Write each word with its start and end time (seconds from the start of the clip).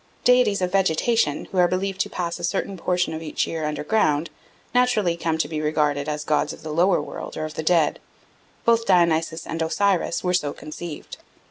Deities 0.23 0.63
of 0.63 0.71
vegetation, 0.71 1.45
who 1.51 1.59
are 1.59 1.67
believed 1.67 2.01
to 2.01 2.09
pass 2.09 2.39
a 2.39 2.43
certain 2.43 2.75
portion 2.75 3.13
of 3.13 3.21
each 3.21 3.45
year 3.45 3.65
underground, 3.67 4.31
naturally 4.73 5.15
come 5.15 5.37
to 5.37 5.47
be 5.47 5.61
regarded 5.61 6.09
as 6.09 6.23
gods 6.23 6.53
of 6.53 6.63
the 6.63 6.73
lower 6.73 6.99
world 6.99 7.37
or 7.37 7.45
of 7.45 7.53
the 7.53 7.61
dead. 7.61 7.99
Both 8.65 8.87
Dionysus 8.87 9.45
and 9.45 9.61
Osiris 9.61 10.23
were 10.23 10.33
so 10.33 10.53
conceived. 10.53 11.17